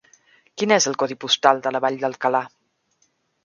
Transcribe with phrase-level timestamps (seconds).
[0.61, 2.45] Quin és el codi postal de la Vall d'Alcalà?